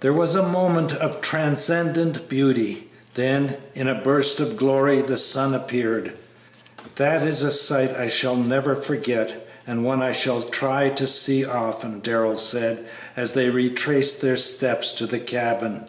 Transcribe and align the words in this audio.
There 0.00 0.14
was 0.14 0.34
a 0.34 0.42
moment 0.48 0.94
of 0.94 1.20
transcendent 1.20 2.26
beauty, 2.26 2.88
then, 3.16 3.58
in 3.74 3.86
a 3.86 4.00
burst 4.00 4.40
of 4.40 4.56
glory, 4.56 5.02
the 5.02 5.18
sun 5.18 5.52
appeared. 5.54 6.14
"That 6.94 7.28
is 7.28 7.42
a 7.42 7.50
sight 7.50 7.94
I 7.94 8.08
shall 8.08 8.34
never 8.34 8.74
forget, 8.74 9.46
and 9.66 9.84
one 9.84 10.00
I 10.00 10.12
shall 10.14 10.40
try 10.40 10.88
to 10.88 11.06
see 11.06 11.44
often," 11.44 12.00
Darrell 12.00 12.36
said, 12.36 12.86
as 13.14 13.34
they 13.34 13.50
retraced 13.50 14.22
their 14.22 14.38
steps 14.38 14.92
to 14.92 15.06
the 15.06 15.20
cabin. 15.20 15.84